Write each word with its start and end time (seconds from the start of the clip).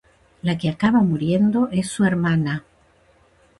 La 0.41 0.57
que 0.57 0.67
acaba 0.67 1.01
muriendo 1.01 1.69
es 1.69 1.87
su 1.87 2.05
hermana. 2.05 2.65